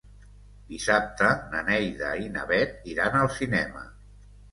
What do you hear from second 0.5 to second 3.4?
Dissabte na Neida i na Bet iran al